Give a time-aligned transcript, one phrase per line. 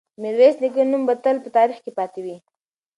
[0.03, 2.37] د میرویس نیکه نوم به تل په تاریخ کې پاتې وي.